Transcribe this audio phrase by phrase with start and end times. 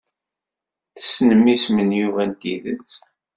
[0.95, 2.91] Tessnem isem n Yuba n tidet?